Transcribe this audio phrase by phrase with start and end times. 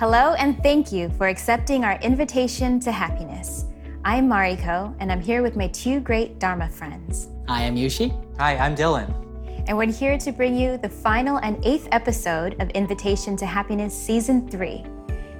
[0.00, 3.66] Hello, and thank you for accepting our invitation to happiness.
[4.02, 7.28] I'm Mariko, and I'm here with my two great Dharma friends.
[7.48, 8.08] I am Yushi.
[8.38, 9.12] Hi, I'm Dylan.
[9.68, 13.92] And we're here to bring you the final and eighth episode of Invitation to Happiness
[13.92, 14.86] Season 3.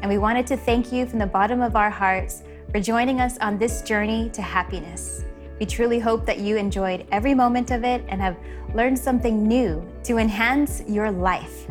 [0.02, 3.38] And we wanted to thank you from the bottom of our hearts for joining us
[3.38, 5.24] on this journey to happiness.
[5.58, 8.36] We truly hope that you enjoyed every moment of it and have
[8.74, 11.66] learned something new to enhance your life.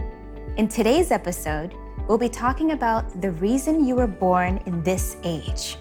[0.58, 1.76] In today's episode,
[2.10, 5.78] we'll be talking about the reason you were born in this age.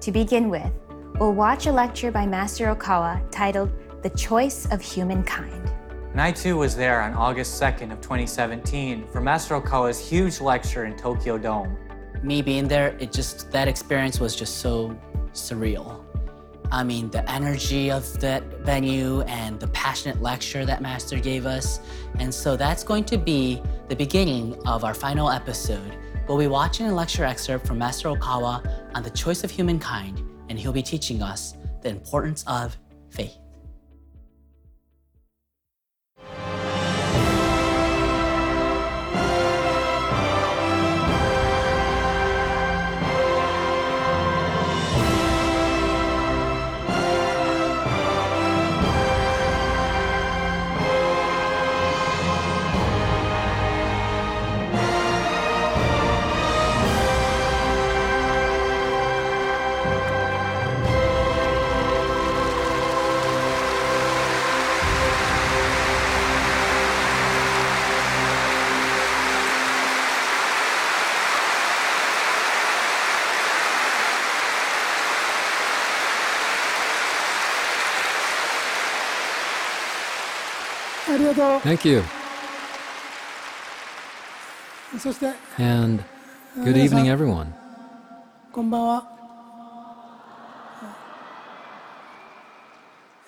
[0.00, 0.70] To begin with,
[1.18, 3.72] we'll watch a lecture by Master Okawa titled
[4.04, 5.68] The Choice of Humankind.
[6.12, 10.84] And I too was there on August 2nd of 2017 for Master Okawa's huge lecture
[10.84, 11.76] in Tokyo Dome.
[12.22, 14.96] Me being there, it just that experience was just so
[15.32, 16.05] surreal.
[16.70, 21.80] I mean, the energy of that venue and the passionate lecture that Master gave us.
[22.18, 25.96] And so that's going to be the beginning of our final episode.
[26.28, 30.58] We'll be watching a lecture excerpt from Master Okawa on the choice of humankind, and
[30.58, 32.76] he'll be teaching us the importance of
[33.10, 33.38] faith.
[81.63, 82.03] Thank you.
[84.99, 85.27] そして
[85.57, 86.03] And
[86.57, 87.47] good evening, everyone.
[88.51, 89.07] こんばんは。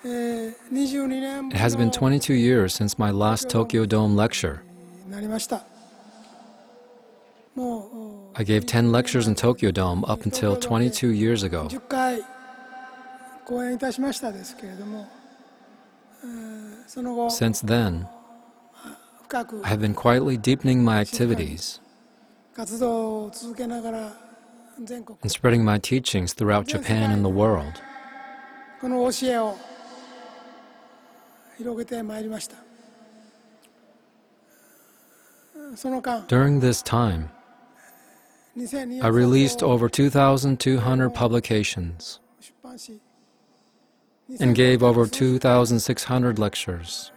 [0.04, 4.60] えー、22年 It has been 22 years since my last Tokyo Dome lecture.
[5.06, 5.64] になりました。
[7.54, 11.66] もう I gave 10 lectures in Tokyo Dome up until 22 years ago.
[11.68, 12.22] 10回
[13.46, 15.06] 講演いたしましたですけれども、
[16.22, 16.67] えーその後
[17.29, 18.07] since then,
[19.31, 21.79] I have been quietly deepening my activities
[22.57, 23.31] and
[25.27, 27.79] spreading my teachings throughout Japan and the world.
[36.27, 37.29] During this time,
[39.01, 42.19] I released over 2,200 publications
[44.39, 47.11] and gave over 2,600 lectures.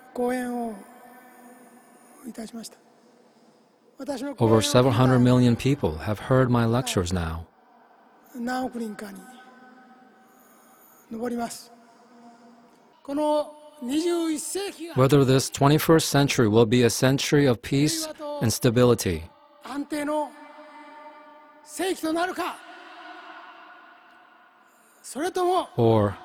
[4.38, 7.46] Over 700 million people have heard my lectures now.
[14.94, 18.08] Whether this 21st century will be a century of peace
[18.40, 19.24] and stability,
[25.76, 26.16] or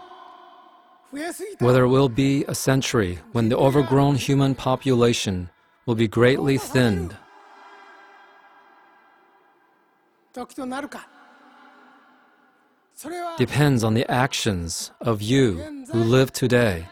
[1.12, 5.50] where there will be a century when the overgrown human population
[5.86, 7.16] will be greatly thinned.
[13.38, 16.88] Depends on the actions of you who live today.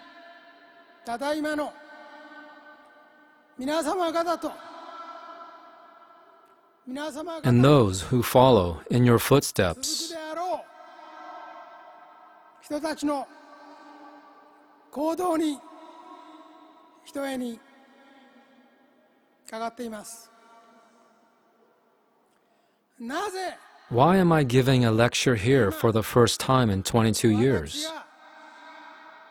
[7.44, 10.14] And those who follow in your footsteps.
[14.95, 15.59] であろう人たちの行動に
[17.05, 17.59] ひとえに
[19.51, 20.31] かかっています
[22.99, 23.57] なぜ
[23.91, 27.73] Why am I giving a lecture here for the first time in 22 years?
[27.73, 28.07] 私が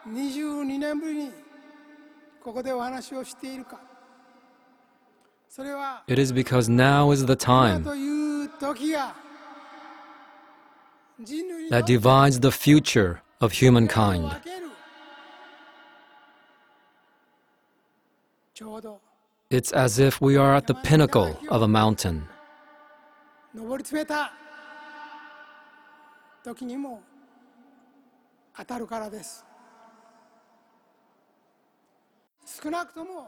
[0.09, 1.31] 22年ぶりに
[2.43, 3.79] ここでお話をしているか
[5.49, 9.15] それは It is because now is the 今 time という時が
[11.21, 14.62] 人類に that divides the future of 世界を humankind.
[19.50, 22.28] It's as if we are at the pinnacle of a mountain.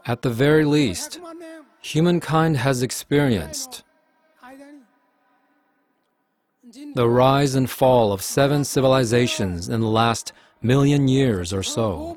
[0.06, 1.20] At the very least,
[1.80, 3.82] humankind has experienced
[6.94, 10.32] the rise and fall of seven civilizations in the last
[10.62, 12.16] million years or so.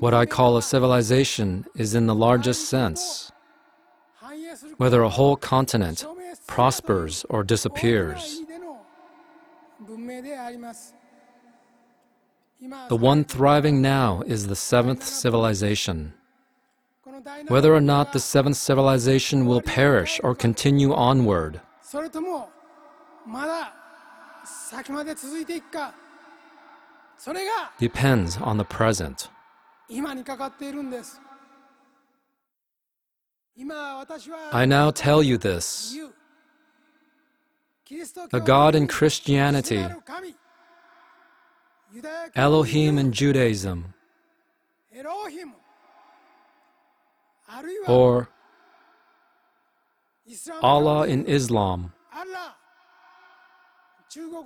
[0.00, 3.32] What I call a civilization is in the largest sense,
[4.76, 6.04] whether a whole continent
[6.46, 8.42] prospers or disappears.
[12.88, 16.12] The one thriving now is the seventh civilization.
[17.48, 21.62] Whether or not the seventh civilization will perish or continue onward,
[27.78, 29.28] depends on the present.
[34.52, 35.96] I now tell you this.
[38.30, 39.84] The God in Christianity,
[42.36, 43.94] Elohim in Judaism,
[47.88, 48.28] or
[50.62, 51.92] Allah in Islam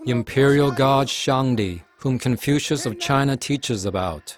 [0.06, 4.36] imperial god Shangdi, whom Confucius of China teaches about,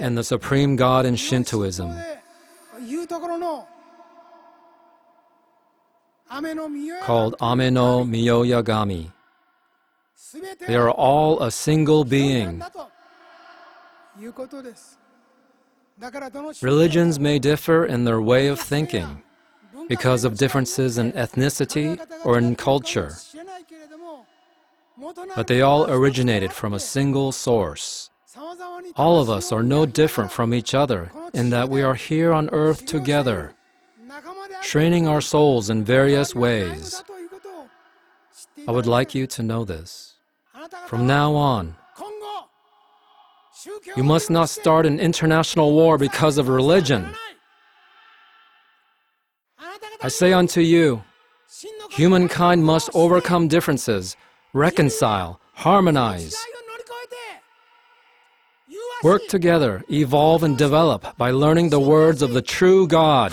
[0.00, 1.92] and the supreme god in Shintoism.
[7.02, 9.12] Called Ame-no-Mioya-Gami.
[10.66, 12.62] They are all a single being.
[16.62, 19.22] Religions may differ in their way of thinking
[19.88, 23.16] because of differences in ethnicity or in culture,
[25.36, 28.10] but they all originated from a single source.
[28.96, 32.48] All of us are no different from each other in that we are here on
[32.50, 33.54] earth together,
[34.62, 37.02] training our souls in various ways.
[38.66, 40.14] I would like you to know this.
[40.86, 41.76] From now on,
[43.96, 47.14] you must not start an international war because of religion.
[50.04, 51.02] I say unto you,
[51.90, 54.18] humankind must overcome differences,
[54.52, 56.36] reconcile, harmonize,
[59.02, 63.32] work together, evolve, and develop by learning the words of the true God.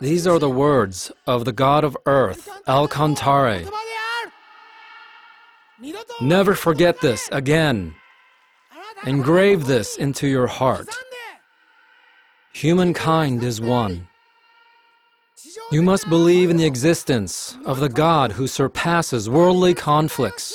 [0.00, 3.70] These are the words of the God of earth, El Cantare.
[6.20, 7.94] Never forget this again.
[9.04, 10.88] Engrave this into your heart.
[12.52, 14.08] Humankind is one.
[15.70, 20.54] You must believe in the existence of the God who surpasses worldly conflicts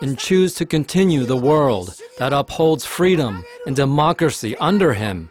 [0.00, 5.30] and choose to continue the world that upholds freedom and democracy under him.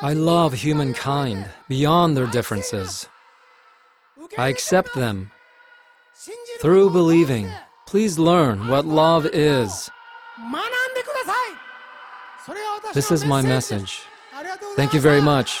[0.00, 3.08] I love humankind beyond their differences.
[4.38, 5.30] I accept them.
[6.60, 7.50] Through believing,
[7.86, 9.90] please learn what love is.
[12.94, 14.02] This is my message.
[14.74, 15.60] Thank you very much.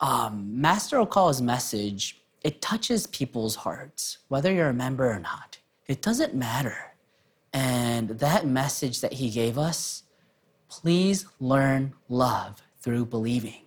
[0.00, 5.58] Um, Master Okawa's message it touches people's hearts, whether you're a member or not.
[5.88, 6.94] It doesn't matter.
[7.52, 10.04] And that message that he gave us,
[10.68, 13.62] please learn love through believing.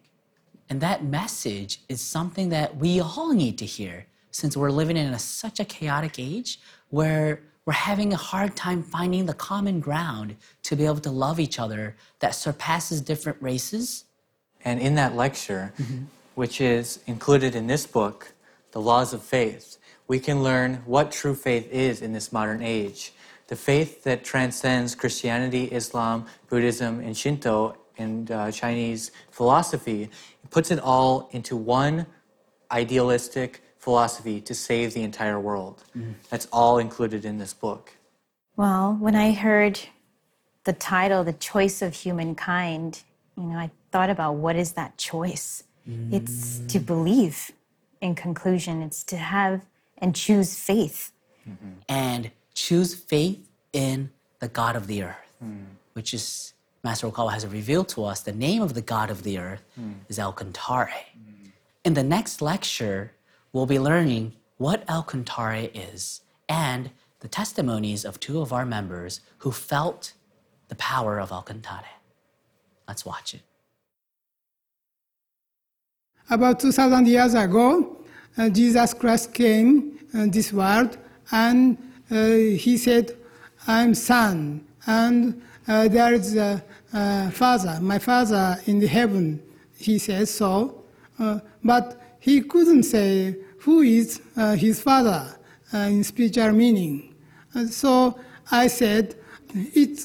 [0.70, 5.14] And that message is something that we all need to hear since we're living in
[5.14, 10.38] a, such a chaotic age where we're having a hard time finding the common ground
[10.64, 14.06] to be able to love each other that surpasses different races,
[14.64, 16.06] And in that lecture, mm-hmm.
[16.36, 18.34] which is included in this book,
[18.72, 23.14] The Laws of Faith, we can learn what true faith is in this modern age.
[23.48, 30.72] The faith that transcends Christianity, Islam, Buddhism, and Shinto and uh, Chinese philosophy, it puts
[30.72, 32.06] it all into one
[32.72, 35.84] idealistic philosophy to save the entire world.
[36.30, 37.94] That's all included in this book.
[38.56, 39.80] Well, when I heard
[40.66, 43.04] the title, The Choice of Humankind,
[43.36, 45.64] you know, I thought about what is that choice?
[46.12, 47.52] It's to believe
[48.02, 49.66] in conclusion, it's to have
[49.98, 51.12] and choose faith.
[51.50, 51.70] Mm-hmm.
[51.88, 55.64] and choose faith in the God of the earth, mm.
[55.94, 56.54] which is
[56.84, 59.94] Master Okawa has revealed to us the name of the God of the earth mm.
[60.10, 60.90] is El Cantare.
[61.18, 61.52] Mm.
[61.86, 63.14] In the next lecture,
[63.52, 66.92] we'll be learning what El Cantare is and
[67.22, 70.14] the testimonies of two of our members who felt
[70.68, 71.96] the power of El Cantare.
[72.88, 73.42] Let's watch it.
[76.32, 77.98] About 2,000 years ago,
[78.38, 80.96] uh, Jesus Christ came uh, this world
[81.32, 81.76] and
[82.12, 83.18] uh, he said,
[83.66, 86.64] I'm son and uh, there is a
[87.32, 89.42] father, my father in the heaven.
[89.76, 90.84] He says so,
[91.18, 95.36] uh, but he couldn't say who is uh, his father
[95.74, 97.16] in spiritual meaning.
[97.56, 98.20] Uh, so
[98.52, 99.16] I said,
[99.56, 100.04] its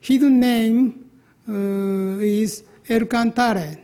[0.00, 1.10] hidden name
[1.46, 3.78] is El Cantare.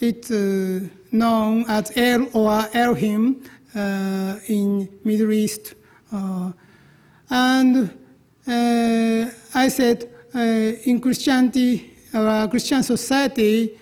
[0.00, 0.80] It's uh,
[1.10, 3.42] known as El or Elohim
[3.74, 5.74] uh, in Middle East.
[6.12, 6.52] Uh,
[7.30, 7.90] and
[8.46, 13.78] I said, in Christianity, uh, Christian society,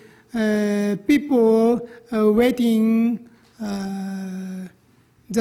[1.07, 3.27] people waiting
[3.59, 4.69] the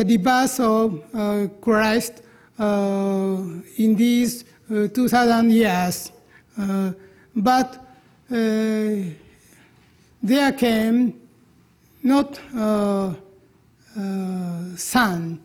[0.05, 2.23] rebirth of Christ
[2.59, 6.13] in these uh, 2000 years.
[7.37, 7.85] But
[10.23, 11.21] there came
[12.03, 13.15] not uh,
[13.99, 15.41] uh, son,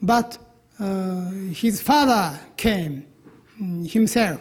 [0.00, 0.38] but
[0.78, 3.06] uh, his father came
[3.60, 4.40] mm, himself.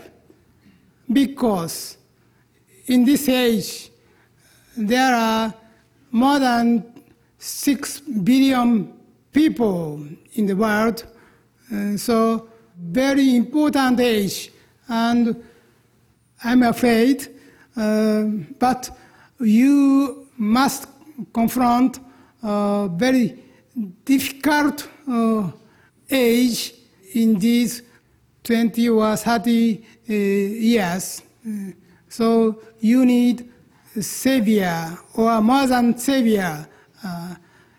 [1.11, 1.97] Because
[2.87, 3.89] in this age
[4.77, 5.53] there are
[6.11, 6.83] more than
[7.37, 8.93] 6 billion
[9.31, 11.05] people in the world
[11.69, 14.51] and so very important age.
[14.87, 15.43] And
[16.43, 17.34] i'm afraid uh,
[17.75, 18.89] but
[19.39, 20.87] you must
[21.33, 21.99] confront
[22.43, 23.37] a very
[24.03, 25.49] difficult uh,
[26.09, 26.73] age
[27.13, 27.81] in these
[28.43, 31.23] 20 or 30 uh, years.
[31.45, 31.71] Uh,
[32.09, 33.49] so you need
[33.99, 36.67] savior or more than savior.
[37.03, 37.35] Uh,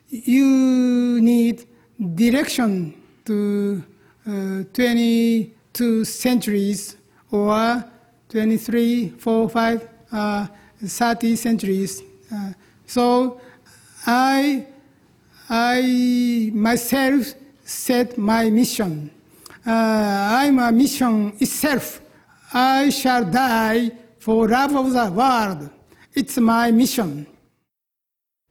[0.09, 1.67] you need
[2.15, 3.83] direction to
[4.27, 6.97] uh, 22 centuries
[7.31, 7.85] or
[8.29, 10.47] 23, 4, 5, uh,
[10.85, 12.03] 30 centuries.
[12.33, 12.53] Uh,
[12.87, 13.41] so
[14.07, 14.67] I,
[15.49, 19.11] I myself set my mission.
[19.67, 22.01] Uh, I'm a mission itself.
[22.53, 25.71] I shall die for love of the world.
[26.15, 27.27] It's my mission.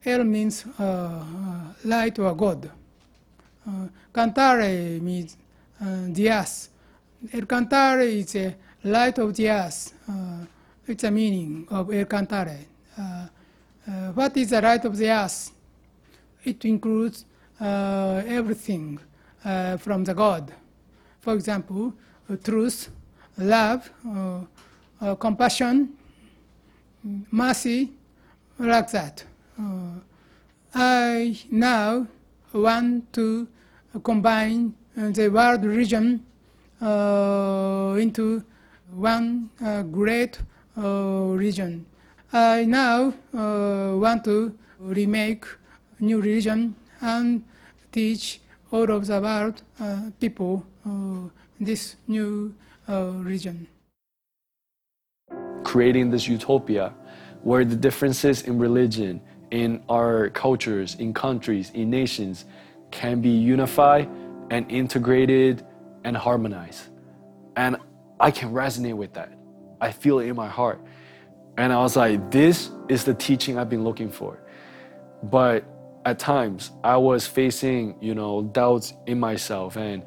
[0.04, 1.22] El means uh, uh,
[1.84, 2.70] light or God.
[3.66, 5.36] Uh, cantare means
[5.80, 6.68] uh, the earth.
[7.32, 8.54] El cantare is a
[8.86, 9.92] light of the earth.
[10.08, 10.44] Uh,
[10.86, 12.64] it's a meaning of El cantare.
[12.98, 13.26] Uh,
[13.86, 15.50] uh, what is the light of the earth?
[16.44, 17.24] It includes
[17.60, 18.98] everything
[19.78, 20.52] from the God.
[21.20, 21.92] For example,
[22.44, 22.88] truth,
[23.36, 23.90] love,
[25.18, 25.96] compassion,
[27.30, 27.92] mercy,
[28.58, 29.24] like that.
[29.58, 29.98] Uh,
[30.74, 32.06] I now
[32.52, 33.48] want to
[34.04, 36.24] combine the world religion
[36.80, 38.44] uh, into
[38.92, 40.38] one uh, great
[40.76, 40.82] uh,
[41.34, 41.86] religion.
[42.32, 45.44] I now uh, want to remake
[46.00, 47.44] new religion and
[47.92, 48.40] teach
[48.70, 49.62] all of the world
[50.20, 50.64] people
[51.60, 52.54] this new
[52.88, 53.66] religion.
[55.66, 56.94] creating this utopia
[57.42, 62.44] where the differences in religion, in our cultures, in countries, in nations
[62.90, 64.08] can be unified
[64.50, 65.66] and integrated
[66.04, 66.84] and harmonized.
[67.56, 67.76] And
[68.18, 69.32] I can resonate with that.
[69.80, 70.80] I feel it in my heart.
[71.58, 74.42] And I was like, this is the teaching I've been looking for.
[75.22, 75.64] But
[76.04, 80.02] at times, I was facing, you know, doubts in myself and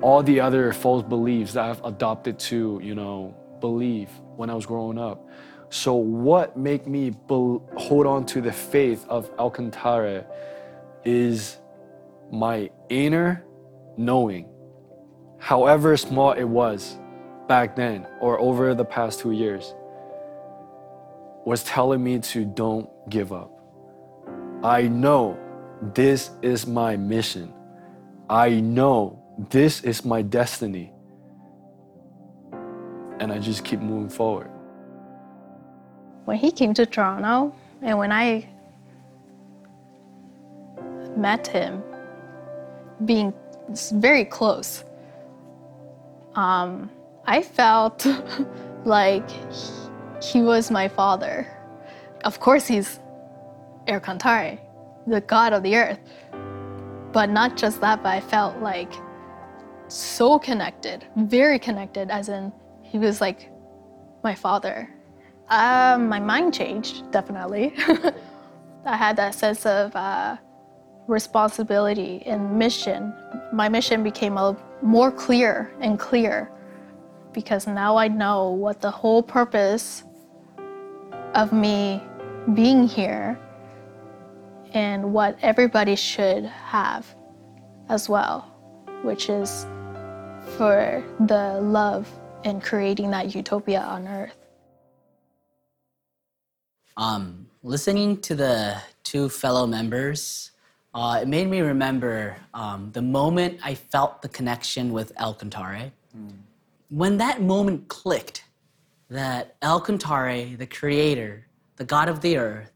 [0.00, 4.66] all the other false beliefs that I've adopted to, you know, believe when I was
[4.66, 5.28] growing up.
[5.68, 10.24] So, what made me bel hold on to the faith of El Cantare
[11.04, 11.58] is
[12.30, 13.44] my inner
[13.96, 14.48] knowing,
[15.38, 16.98] however small it was
[17.48, 19.74] back then or over the past two years,
[21.44, 23.50] was telling me to don't give up.
[24.64, 25.38] I know
[25.94, 27.52] this is my mission.
[28.28, 30.92] I know this is my destiny.
[33.20, 34.50] And I just keep moving forward.
[36.26, 38.48] when he came to Toronto and when I
[41.16, 41.82] met him,
[43.04, 43.32] being
[43.94, 44.84] very close,
[46.34, 46.90] um,
[47.26, 48.06] I felt
[48.84, 49.28] like
[50.22, 51.46] he, was my father.
[52.24, 53.00] Of course, he's
[53.86, 54.58] Cantare,
[55.06, 55.98] the god of the earth.
[57.12, 58.92] But not just that, but I felt like
[59.88, 62.52] so connected, very connected, as in
[62.82, 63.50] he was like
[64.22, 64.88] my father.
[65.48, 67.72] Um, my mind changed, definitely.
[68.84, 70.36] I had that sense of uh,
[71.06, 73.12] responsibility and mission.
[73.52, 76.50] My mission became a, more clear and clear
[77.36, 80.02] because now I know what the whole purpose
[81.34, 82.02] of me
[82.54, 83.38] being here
[84.72, 87.14] and what everybody should have
[87.90, 88.40] as well,
[89.02, 89.66] which is
[90.56, 92.08] for the love
[92.44, 94.38] and creating that utopia on earth.
[96.96, 100.52] Um, listening to the two fellow members,
[100.94, 105.92] uh, it made me remember um, the moment I felt the connection with El Cantare.
[106.88, 108.44] When that moment clicked,
[109.08, 112.72] that El Cantare, the creator, the God of the earth,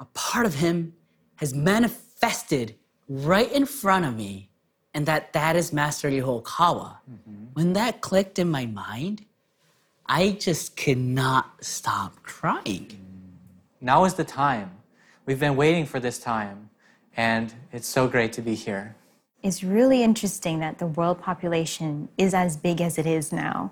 [0.00, 0.94] a part of him
[1.36, 2.74] has manifested
[3.08, 4.50] right in front of me,
[4.94, 6.98] and that that is Master Yehokawa.
[7.10, 7.44] Mm-hmm.
[7.54, 9.24] When that clicked in my mind,
[10.06, 12.86] I just could not stop crying.
[12.86, 12.98] Mm.
[13.80, 14.70] Now is the time.
[15.26, 16.70] We've been waiting for this time,
[17.16, 18.96] and it's so great to be here.
[19.42, 23.70] It's really interesting that the world population is as big as it is now.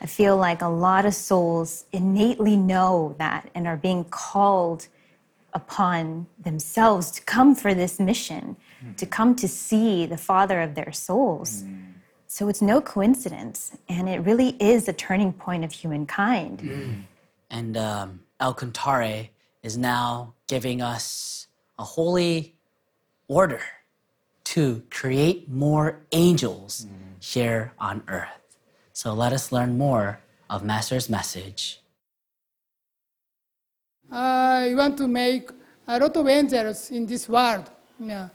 [0.00, 4.86] I feel like a lot of souls innately know that and are being called
[5.52, 8.92] upon themselves to come for this mission, hmm.
[8.94, 11.62] to come to see the Father of their souls.
[11.62, 11.74] Hmm.
[12.28, 16.60] So it's no coincidence, and it really is a turning point of humankind.
[16.60, 16.92] Hmm.
[17.50, 19.30] And um, El Cantare
[19.64, 22.54] is now giving us a holy
[23.26, 23.62] order
[24.54, 26.86] to create more angels
[27.20, 28.56] here on earth.
[28.94, 31.80] So let us learn more of Master's message.
[34.10, 35.50] I want to make
[35.86, 37.70] a lot of angels in this world.
[38.00, 38.28] Yeah.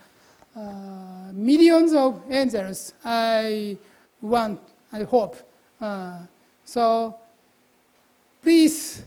[0.56, 3.76] Uh, millions of angels I
[4.22, 4.60] want,
[4.92, 5.36] I hope.
[5.82, 6.20] Uh,
[6.64, 7.16] so
[8.44, 9.04] please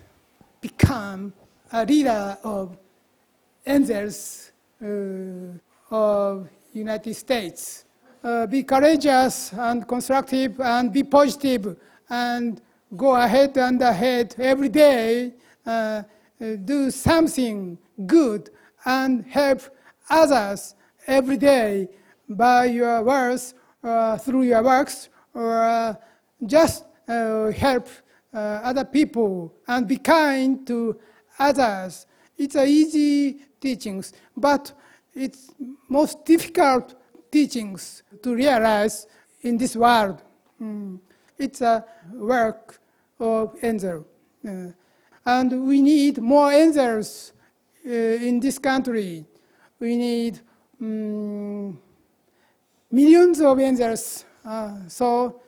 [0.60, 1.32] become
[1.72, 2.76] a leader of
[3.64, 4.50] angels
[4.82, 7.84] uh, of United States.
[8.22, 11.76] Uh, be courageous and constructive and be positive
[12.08, 12.60] and
[12.96, 15.34] go ahead and ahead every day.
[15.64, 16.02] Uh,
[16.40, 18.50] uh, do something good
[18.84, 19.62] and help
[20.10, 20.74] others
[21.06, 21.88] every day
[22.28, 25.94] by your words, uh, through your works, or uh,
[26.44, 27.88] just uh, help
[28.34, 30.94] other people and be kind to
[31.38, 32.06] others.
[32.36, 34.72] It's a easy teachings, but
[35.16, 35.50] it's
[35.88, 36.94] most difficult
[37.30, 39.06] teachings to realize
[39.40, 40.22] in this world.
[40.62, 41.00] Mm.
[41.38, 42.78] It's a work
[43.18, 44.06] of angel.
[44.46, 44.68] Uh,
[45.24, 47.32] and we need more angels
[47.84, 49.24] uh, in this country.
[49.80, 50.40] We need
[50.80, 51.76] mm,
[52.90, 54.24] millions of angels.
[54.44, 55.40] Uh, so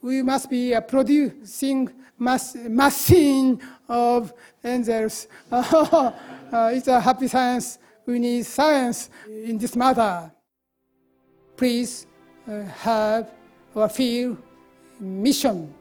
[0.00, 4.32] we must be producing mass, machine of
[4.64, 5.28] angels.
[5.52, 6.12] uh,
[6.72, 7.78] it's a happy science.
[8.04, 10.30] We need science in this matter.
[11.56, 12.06] Please
[12.48, 13.30] uh, have
[13.74, 14.36] or feel
[14.98, 15.72] mission.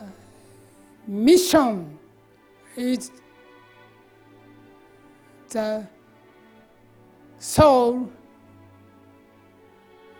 [0.00, 0.04] Uh,
[1.06, 1.98] mission
[2.76, 3.10] is
[5.50, 5.86] the
[7.38, 8.10] soul,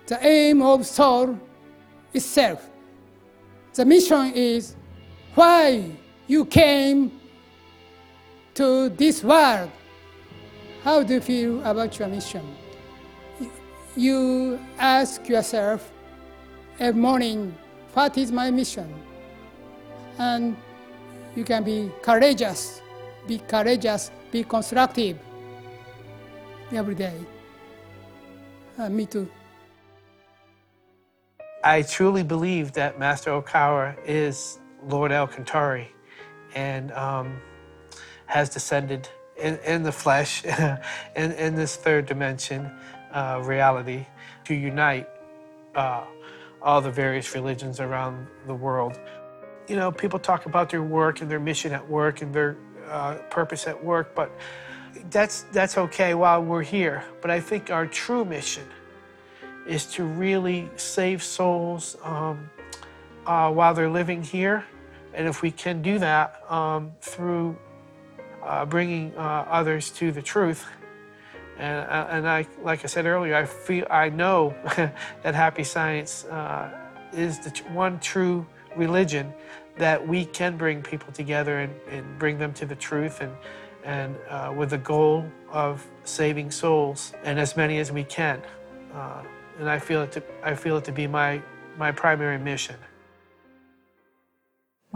[0.06, 1.38] the aim of soul
[2.12, 2.70] itself.
[3.74, 4.76] The mission is
[5.34, 5.90] why
[6.26, 7.20] you came
[8.54, 9.70] to this world.
[10.88, 12.40] How do you feel about your mission?
[13.94, 15.92] You ask yourself
[16.80, 17.54] every morning,
[17.92, 18.88] what is my mission?
[20.16, 20.56] And
[21.36, 22.80] you can be courageous,
[23.26, 25.18] be courageous, be constructive
[26.72, 27.18] every day.
[28.78, 29.28] Uh, me too.
[31.62, 35.88] I truly believe that Master Okawa is Lord El Cantare
[36.54, 37.36] and um,
[38.24, 40.44] has descended in, in the flesh,
[41.16, 42.70] in, in this third dimension
[43.12, 44.06] uh, reality,
[44.44, 45.08] to unite
[45.74, 46.04] uh,
[46.60, 48.98] all the various religions around the world.
[49.68, 52.56] You know, people talk about their work and their mission at work and their
[52.88, 54.30] uh, purpose at work, but
[55.10, 57.04] that's, that's okay while we're here.
[57.20, 58.64] But I think our true mission
[59.66, 62.50] is to really save souls um,
[63.26, 64.64] uh, while they're living here.
[65.12, 67.56] And if we can do that um, through
[68.48, 70.66] uh, bringing uh, others to the truth,
[71.58, 74.54] and, uh, and I, like I said earlier, I feel I know
[75.22, 76.70] that happy science uh,
[77.12, 79.32] is the one true religion
[79.76, 83.32] that we can bring people together and, and bring them to the truth and
[83.84, 88.42] and uh, with the goal of saving souls and as many as we can.
[88.92, 89.22] Uh,
[89.58, 91.42] and I feel it to I feel it to be my
[91.76, 92.76] my primary mission.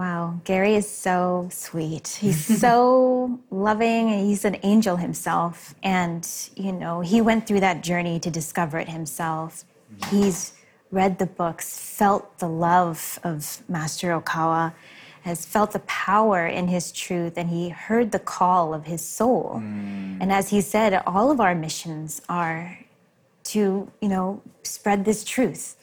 [0.03, 2.09] Wow, Gary is so sweet.
[2.09, 5.77] He's so loving and he's an angel himself.
[5.81, 9.65] And, you know, he went through that journey to discover it himself.
[9.95, 10.17] Mm-hmm.
[10.17, 10.55] He's
[10.91, 14.75] read the books, felt the love of Master Okawa,
[15.23, 19.63] has felt the power in his truth, and he heard the call of his soul.
[19.63, 20.19] Mm.
[20.21, 22.77] And as he said, all of our missions are
[23.45, 25.77] to, you know, spread this truth,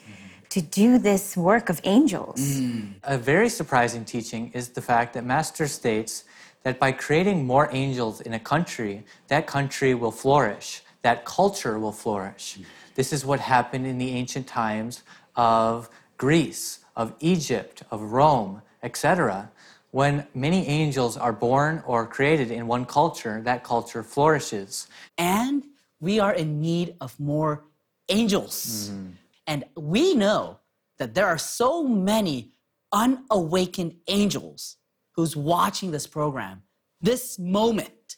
[0.49, 2.39] to do this work of angels.
[2.39, 2.93] Mm.
[3.03, 6.23] A very surprising teaching is the fact that Master states
[6.63, 11.91] that by creating more angels in a country, that country will flourish, that culture will
[11.91, 12.59] flourish.
[12.95, 15.03] This is what happened in the ancient times
[15.35, 19.51] of Greece, of Egypt, of Rome, etc.
[19.91, 24.87] When many angels are born or created in one culture, that culture flourishes.
[25.17, 25.63] And
[26.01, 27.63] we are in need of more
[28.09, 28.89] angels.
[28.91, 29.11] Mm-hmm.
[29.49, 30.59] And we know
[30.99, 32.53] that there are so many
[32.93, 34.77] unawakened angels
[35.15, 36.61] who's watching this program
[37.01, 38.17] this moment.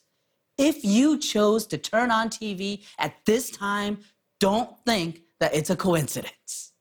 [0.57, 3.99] If you chose to turn on TV at this time,
[4.39, 6.73] don't think that it's a coincidence.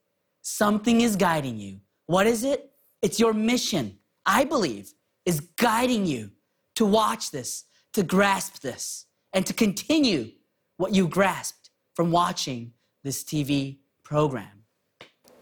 [0.42, 1.80] Something is guiding you.
[2.06, 2.72] What is it?
[3.02, 4.92] It's your mission, I believe,
[5.26, 6.32] is guiding you
[6.74, 10.32] to watch this, to grasp this, and to continue
[10.76, 12.72] what you grasped from watching
[13.04, 13.78] this TV
[14.10, 14.64] program.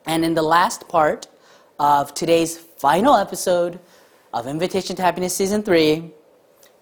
[0.05, 1.27] And in the last part
[1.79, 3.81] of today's final episode
[4.35, 6.13] of Invitation to Happiness Season 3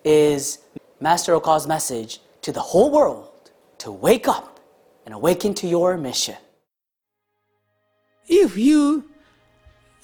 [0.05, 0.59] is
[0.99, 4.59] Master Oka's message to the whole world to wake up
[5.05, 6.35] and awaken to your mission.
[8.29, 9.05] if you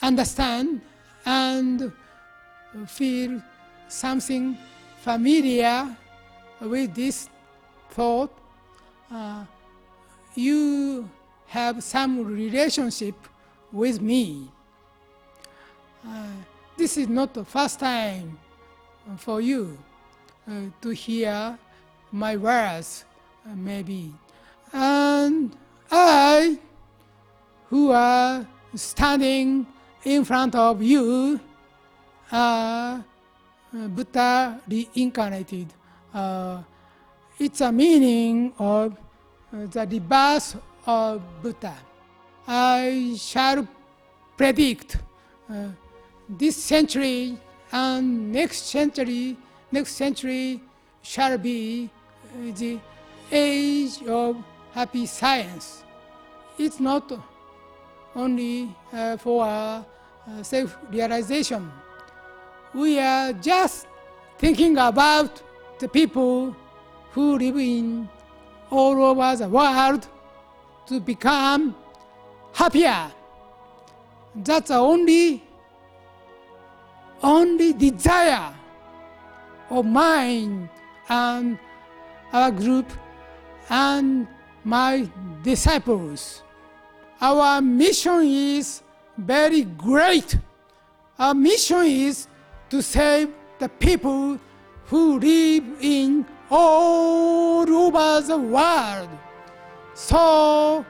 [0.01, 0.81] understand
[1.27, 1.93] and
[2.87, 3.43] feel
[3.89, 4.57] something
[5.01, 5.97] familiar
[6.61, 7.29] with this
[7.91, 8.33] thought,
[9.11, 9.45] uh,
[10.37, 11.11] you
[11.53, 13.15] have some relationship
[13.71, 14.49] with me.
[16.03, 16.33] Uh,
[16.79, 18.39] this is not the first time
[19.19, 19.77] for you
[20.49, 21.59] uh, to hear
[22.11, 23.05] my words,
[23.45, 24.15] uh, maybe.
[24.73, 25.55] And
[25.91, 26.59] I
[27.69, 29.67] who are standing
[30.05, 31.39] in front of you
[32.33, 33.05] are
[33.77, 35.67] uh, Buddha reincarnated.
[36.15, 36.63] Uh,
[37.39, 38.97] it's a meaning of
[39.53, 41.75] uh, the rebirth Buddha.
[42.47, 43.67] I shall
[44.37, 44.97] predict
[45.49, 45.69] uh,
[46.29, 47.39] this century
[47.71, 49.37] and next century,
[49.71, 50.61] next century
[51.03, 51.89] shall be
[52.27, 52.79] uh, the
[53.31, 54.37] age of
[54.73, 55.85] happy science.
[56.59, 57.11] It's not
[58.15, 59.83] only uh, for uh,
[60.43, 61.71] self realization.
[62.75, 63.87] We are just
[64.39, 65.43] thinking about
[65.79, 66.57] the people
[67.13, 68.09] who live in
[68.71, 70.09] all over the world
[70.87, 71.75] to become
[72.53, 73.11] happier.
[74.35, 75.43] That's the only
[77.23, 78.53] only desire
[79.71, 80.69] of mine
[81.09, 81.59] and
[82.33, 82.91] our group
[83.69, 84.27] and
[84.65, 85.09] my
[85.43, 86.43] disciples.
[87.21, 88.83] Our mission is
[89.17, 90.37] very great.
[91.19, 92.27] Our mission is
[92.71, 94.39] to save the people
[94.87, 99.09] who live in all over the world.
[99.95, 100.85] So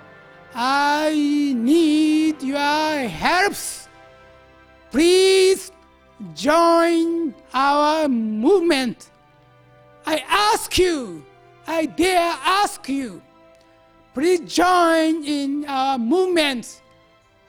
[0.55, 3.89] I need your helps.
[4.91, 5.73] Please
[6.35, 9.11] join our movement.
[10.07, 11.25] I ask you,
[11.67, 13.23] I dare ask you,
[14.15, 16.83] please join in our movement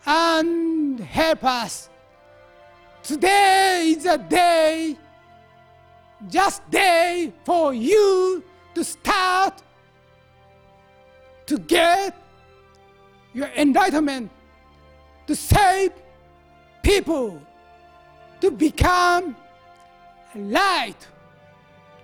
[0.05, 1.89] and help us.
[3.01, 4.97] Today is a day,
[6.29, 8.43] just day for you
[8.75, 9.62] to start
[11.45, 12.15] to get
[13.33, 14.29] your enlightenment,
[15.27, 15.91] to save
[16.81, 17.41] people,
[18.41, 19.35] to become
[20.35, 21.07] light,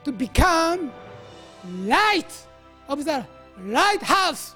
[0.03, 0.91] to become
[1.81, 2.31] light
[2.87, 3.25] of the
[3.61, 4.55] lighthouse.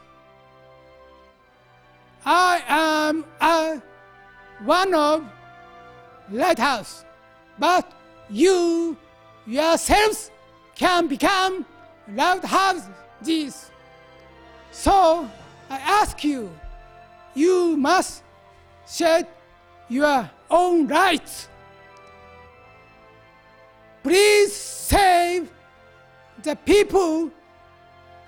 [2.25, 3.81] I am a,
[4.63, 5.25] one of
[6.31, 7.03] lighthouse,
[7.59, 7.91] but
[8.29, 8.97] you
[9.45, 10.31] yourselves
[10.75, 11.65] can become
[12.07, 13.71] lighthouses.
[14.73, 15.29] So
[15.69, 16.49] I ask you,
[17.35, 18.23] you must
[18.87, 19.27] shed
[19.87, 21.47] your own light.
[24.01, 25.49] Please save
[26.41, 27.31] the people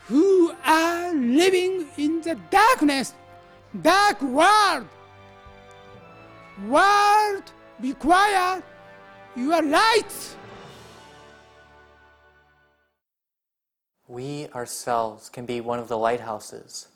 [0.08, 3.16] who are living in the darkness,
[3.82, 4.88] dark world.
[6.68, 7.44] World
[7.82, 8.64] require
[9.36, 10.38] your light.
[14.08, 16.90] We ourselves can be one of the lighthouses.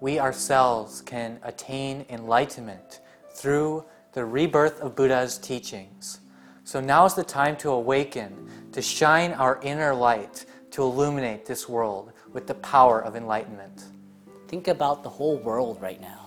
[0.00, 3.00] We ourselves can attain enlightenment
[3.32, 6.20] through the rebirth of Buddha's teachings.
[6.64, 11.68] So now is the time to awaken, to shine our inner light, to illuminate this
[11.68, 13.84] world with the power of enlightenment.
[14.48, 16.26] Think about the whole world right now.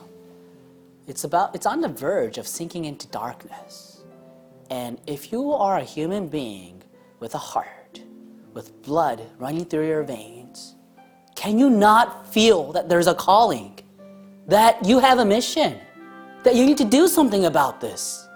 [1.07, 4.03] It's about it's on the verge of sinking into darkness.
[4.69, 6.81] And if you are a human being
[7.19, 7.82] with a heart,
[8.53, 10.75] with blood running through your veins,
[11.35, 13.79] can you not feel that there's a calling
[14.47, 15.79] that you have a mission,
[16.43, 18.27] that you need to do something about this.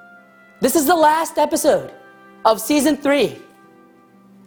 [0.61, 1.93] This is the last episode
[2.45, 3.37] of season three.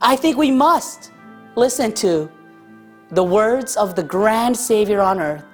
[0.01, 1.13] I think we must
[1.57, 2.31] listen to
[3.11, 5.45] the words of the grand Savior on earth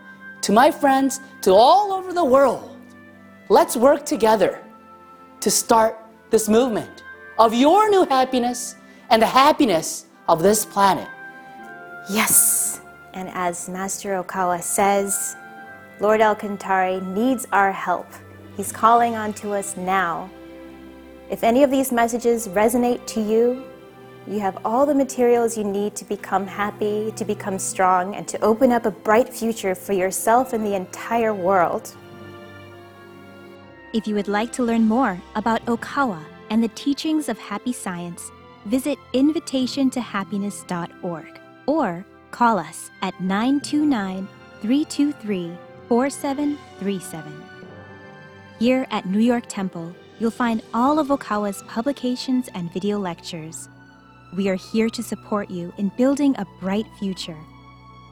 [0.42, 2.76] to my friends, to all over the world.
[3.48, 4.62] Let's work together
[5.40, 5.98] to start
[6.30, 7.02] this movement
[7.38, 8.76] of your new happiness
[9.10, 11.08] and the happiness of this planet.
[12.08, 12.80] Yes.
[13.14, 15.36] And as Master Okawa says,
[16.00, 18.06] Lord El Cantare needs our help.
[18.56, 20.30] He's calling on to us now.
[21.30, 23.64] If any of these messages resonate to you,
[24.26, 28.40] you have all the materials you need to become happy, to become strong, and to
[28.42, 31.96] open up a bright future for yourself and the entire world.
[33.92, 38.30] If you would like to learn more about Okawa and the teachings of happy science,
[38.66, 44.28] visit invitationtohappiness.org or call us at 929
[44.60, 45.56] 323
[45.88, 47.42] 4737.
[48.58, 53.68] Here at New York Temple, you'll find all of Okawa's publications and video lectures.
[54.34, 57.36] We are here to support you in building a bright future.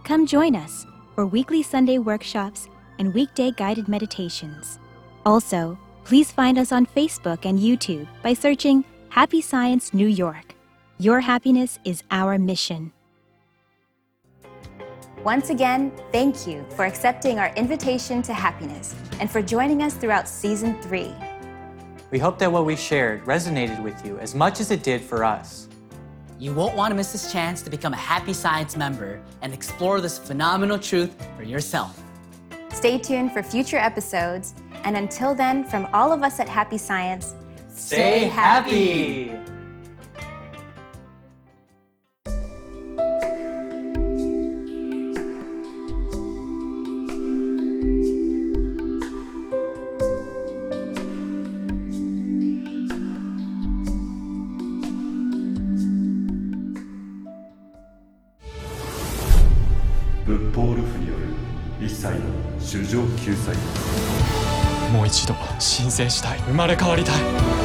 [0.05, 4.79] Come join us for weekly Sunday workshops and weekday guided meditations.
[5.27, 10.57] Also, please find us on Facebook and YouTube by searching Happy Science New York.
[10.99, 12.93] Your happiness is our mission.
[15.23, 20.27] Once again, thank you for accepting our invitation to happiness and for joining us throughout
[20.27, 21.15] season three.
[22.11, 25.23] We hope that what we shared resonated with you as much as it did for
[25.23, 25.69] us.
[26.41, 30.01] You won't want to miss this chance to become a Happy Science member and explore
[30.01, 32.03] this phenomenal truth for yourself.
[32.73, 37.37] Stay tuned for future episodes, and until then, from all of us at Happy Science,
[37.75, 39.35] Stay happy!
[64.93, 66.39] もう一度申請したい。
[66.47, 67.64] 生まれ変わりたい。